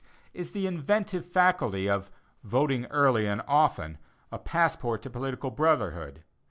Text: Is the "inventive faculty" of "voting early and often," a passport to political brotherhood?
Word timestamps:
Is 0.33 0.49
the 0.53 0.65
"inventive 0.65 1.27
faculty" 1.27 1.87
of 1.87 2.09
"voting 2.43 2.87
early 2.87 3.27
and 3.27 3.43
often," 3.47 3.99
a 4.31 4.39
passport 4.39 5.03
to 5.03 5.11
political 5.11 5.51
brotherhood? 5.51 6.23